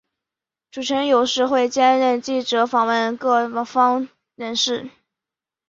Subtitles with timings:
[0.71, 4.89] 主持人有时会兼任记者访问各方人士。